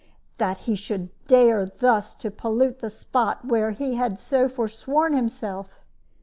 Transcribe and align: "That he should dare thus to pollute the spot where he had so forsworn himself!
"That 0.39 0.57
he 0.65 0.75
should 0.75 1.09
dare 1.27 1.63
thus 1.67 2.15
to 2.15 2.31
pollute 2.31 2.79
the 2.79 2.89
spot 2.89 3.45
where 3.45 3.69
he 3.69 3.93
had 3.93 4.19
so 4.19 4.49
forsworn 4.49 5.13
himself! 5.13 5.79